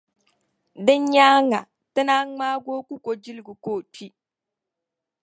Din 0.85 1.01
nyaaŋa, 1.11 1.59
Ti 1.93 2.01
naan 2.07 2.27
ŋmaagi 2.33 2.71
o 2.79 2.85
kukojilgu 2.87 3.53
ka 3.63 3.69
o 3.77 3.79
kpi. 3.93 4.07